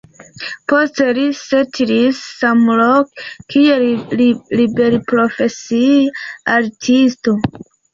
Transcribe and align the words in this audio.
Poste 0.71 1.05
li 1.17 1.25
setlis 1.39 2.23
samloke 2.41 3.29
kiel 3.55 3.89
liberprofesia 4.25 6.21
artisto. 6.61 7.43